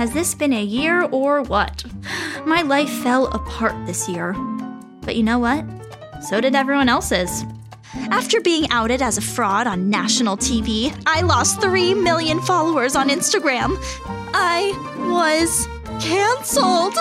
[0.00, 1.84] Has this been a year or what?
[2.46, 4.32] My life fell apart this year.
[5.02, 5.62] But you know what?
[6.22, 7.44] So did everyone else's.
[8.10, 13.10] After being outed as a fraud on national TV, I lost 3 million followers on
[13.10, 13.76] Instagram.
[14.32, 14.72] I
[15.12, 15.68] was
[16.02, 16.94] cancelled.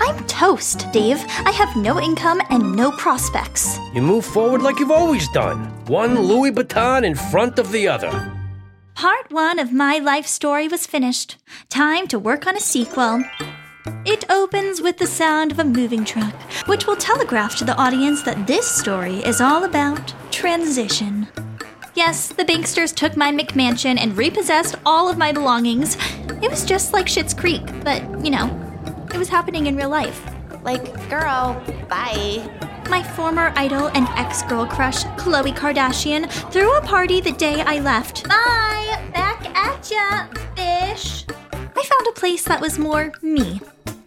[0.00, 1.22] I'm toast, Dave.
[1.44, 3.78] I have no income and no prospects.
[3.92, 8.39] You move forward like you've always done one Louis Vuitton in front of the other.
[8.94, 11.36] Part one of my life story was finished.
[11.68, 13.22] Time to work on a sequel.
[14.04, 16.34] It opens with the sound of a moving truck,
[16.66, 21.28] which will telegraph to the audience that this story is all about transition.
[21.94, 25.96] Yes, the banksters took my McMansion and repossessed all of my belongings.
[26.42, 28.48] It was just like Schitt's Creek, but, you know,
[29.12, 30.24] it was happening in real life.
[30.62, 32.69] Like, girl, bye.
[32.90, 37.78] My former idol and ex girl crush, Khloe Kardashian, threw a party the day I
[37.78, 38.28] left.
[38.28, 39.10] Bye!
[39.14, 40.26] Back at ya,
[40.56, 41.24] fish!
[41.52, 43.60] I found a place that was more me.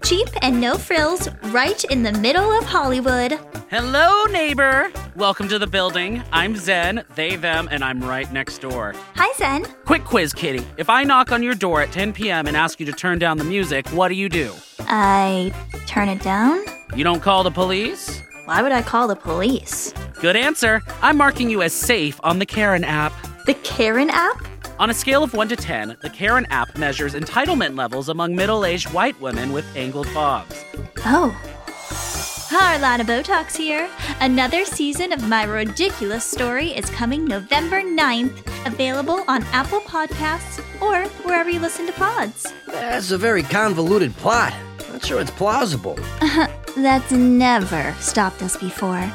[0.04, 3.39] Cheap and no frills, right in the middle of Hollywood.
[3.70, 4.92] Hello, neighbor.
[5.16, 6.22] Welcome to the building.
[6.34, 8.95] I'm Zen, they, them, and I'm right next door.
[9.16, 9.64] Hi, Zen.
[9.86, 10.67] Quick quiz, kitty.
[10.76, 12.48] If I knock on your door at 10 p.m.
[12.48, 14.54] and ask you to turn down the music, what do you do?
[14.81, 15.54] I
[15.88, 16.66] turn it down?
[16.98, 18.23] You don't call the police?
[18.45, 19.94] Why would I call the police?
[20.19, 20.81] Good answer.
[21.02, 23.13] I'm marking you as safe on the Karen app.
[23.45, 24.45] The Karen app?
[24.80, 28.66] On a scale of 1 to 10, the Karen app measures entitlement levels among middle
[28.66, 30.61] aged white women with angled bobs.
[31.05, 31.33] Oh.
[32.49, 33.89] Carlötta Beautox here.
[34.19, 41.08] Another season of my ridiculous story is coming November 9th, available on Apple Podcasts or
[41.23, 42.52] wherever you listen to pods.
[42.67, 44.53] That's a very convoluted plot.
[44.91, 45.97] Not sure it's plausible.
[46.76, 49.12] That's never stopped us before.